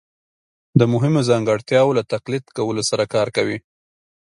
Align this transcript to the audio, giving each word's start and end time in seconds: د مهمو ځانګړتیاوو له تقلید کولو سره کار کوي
د 0.79 0.81
مهمو 0.93 1.21
ځانګړتیاوو 1.29 1.95
له 1.99 2.03
تقلید 2.13 2.45
کولو 2.57 2.81
سره 2.89 3.03
کار 3.13 3.27
کوي 3.37 3.57